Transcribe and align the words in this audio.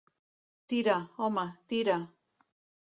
Tira, 0.73 0.95
home, 1.21 1.47
tira! 1.75 2.03